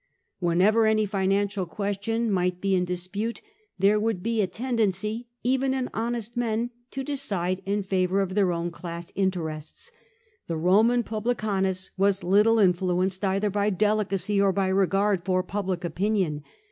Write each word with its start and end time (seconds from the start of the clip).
Whenever 0.39 0.87
any 0.87 1.05
financial 1.05 1.67
question 1.67 2.31
might 2.31 2.59
be 2.59 2.73
in 2.73 2.83
dispute, 2.85 3.39
there 3.77 3.99
would 3.99 4.23
be 4.23 4.41
a 4.41 4.47
tendency, 4.47 5.27
even 5.43 5.75
in 5.75 5.89
honest 5.93 6.35
men, 6.35 6.71
to 6.89 7.03
decide 7.03 7.61
in 7.67 7.83
favour 7.83 8.19
of 8.19 8.33
their 8.33 8.51
own 8.51 8.71
class 8.71 9.11
interests. 9.13 9.91
The 10.47 10.57
Roman 10.57 11.03
p%Micanus 11.03 11.91
was 11.97 12.23
little 12.23 12.57
influenced 12.57 13.23
either 13.23 13.51
by 13.51 13.69
delicacy 13.69 14.39
by 14.41 14.69
regard 14.69 15.23
for 15.23 15.43
public 15.43 15.83
opinion. 15.83 16.45